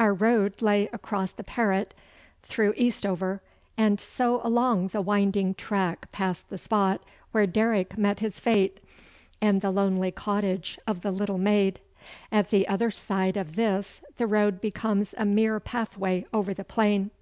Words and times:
Our 0.00 0.12
road 0.12 0.62
lay 0.62 0.88
across 0.92 1.30
the 1.30 1.44
Parret, 1.44 1.94
through 2.42 2.74
Eastover, 2.76 3.40
and 3.78 4.00
so 4.00 4.40
along 4.42 4.88
the 4.88 5.00
winding 5.00 5.54
track 5.54 6.10
past 6.10 6.48
the 6.50 6.58
spot 6.58 7.04
where 7.30 7.46
Derrick 7.46 7.96
met 7.96 8.18
his 8.18 8.40
fate, 8.40 8.80
and 9.40 9.60
the 9.60 9.70
lonely 9.70 10.10
cottage 10.10 10.76
of 10.88 11.02
the 11.02 11.12
little 11.12 11.38
maid. 11.38 11.78
At 12.32 12.50
the 12.50 12.66
other 12.66 12.90
side 12.90 13.36
of 13.36 13.54
this 13.54 14.02
the 14.16 14.26
road 14.26 14.60
becomes 14.60 15.14
a 15.16 15.24
mere 15.24 15.60
pathway 15.60 16.26
over 16.32 16.52
the 16.52 16.64
plain. 16.64 17.12